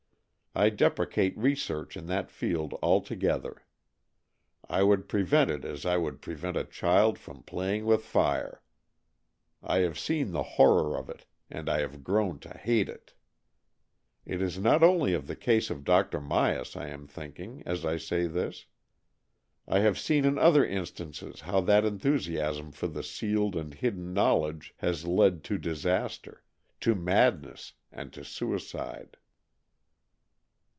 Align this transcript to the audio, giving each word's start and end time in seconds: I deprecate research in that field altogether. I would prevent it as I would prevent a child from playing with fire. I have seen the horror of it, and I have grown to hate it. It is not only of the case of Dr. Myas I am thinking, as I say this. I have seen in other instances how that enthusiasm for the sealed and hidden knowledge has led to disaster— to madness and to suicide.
I 0.53 0.69
deprecate 0.69 1.37
research 1.37 1.95
in 1.95 2.07
that 2.07 2.29
field 2.29 2.77
altogether. 2.83 3.63
I 4.67 4.83
would 4.83 5.07
prevent 5.07 5.49
it 5.49 5.63
as 5.63 5.85
I 5.85 5.95
would 5.95 6.21
prevent 6.21 6.57
a 6.57 6.65
child 6.65 7.17
from 7.17 7.43
playing 7.43 7.85
with 7.85 8.03
fire. 8.03 8.61
I 9.63 9.77
have 9.77 9.97
seen 9.97 10.33
the 10.33 10.43
horror 10.43 10.97
of 10.97 11.09
it, 11.09 11.25
and 11.49 11.69
I 11.69 11.79
have 11.79 12.03
grown 12.03 12.37
to 12.39 12.49
hate 12.57 12.89
it. 12.89 13.13
It 14.25 14.41
is 14.41 14.59
not 14.59 14.83
only 14.83 15.13
of 15.13 15.27
the 15.27 15.37
case 15.37 15.69
of 15.69 15.85
Dr. 15.85 16.19
Myas 16.19 16.75
I 16.75 16.89
am 16.89 17.07
thinking, 17.07 17.63
as 17.65 17.85
I 17.85 17.95
say 17.95 18.27
this. 18.27 18.65
I 19.69 19.79
have 19.79 19.97
seen 19.97 20.25
in 20.25 20.37
other 20.37 20.65
instances 20.65 21.39
how 21.39 21.61
that 21.61 21.85
enthusiasm 21.85 22.73
for 22.73 22.87
the 22.87 23.03
sealed 23.03 23.55
and 23.55 23.73
hidden 23.73 24.13
knowledge 24.13 24.73
has 24.79 25.05
led 25.07 25.45
to 25.45 25.57
disaster— 25.57 26.43
to 26.81 26.93
madness 26.93 27.71
and 27.89 28.11
to 28.11 28.25
suicide. 28.25 29.15